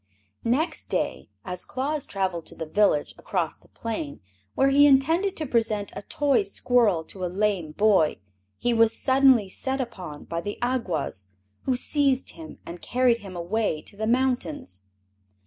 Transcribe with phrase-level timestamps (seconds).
[0.49, 4.19] Next day, as Claus traveled to the village across the plain,
[4.55, 8.17] where he intended to present a toy squirrel to a lame boy,
[8.57, 11.27] he was suddenly set upon by the Awgwas,
[11.65, 14.81] who seized him and carried him away to the mountains.